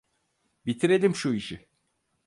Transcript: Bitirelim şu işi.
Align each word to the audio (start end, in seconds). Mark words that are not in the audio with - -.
Bitirelim 0.65 1.15
şu 1.15 1.33
işi. 1.33 1.67